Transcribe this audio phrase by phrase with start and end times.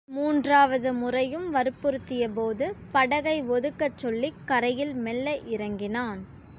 [0.09, 6.21] மூன்றாவது முறையும் வற்புறுத்தியபோது படகை ஒதுக்கச் சொல்லிக் கரையில் மெல்ல இறங்கினான்.